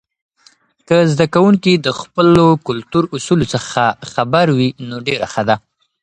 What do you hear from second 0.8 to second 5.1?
که زده کوونکي د خپلو کلتور اصولو څخه خبر وي، نو